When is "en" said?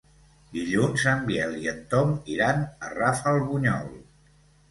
1.11-1.19, 1.73-1.83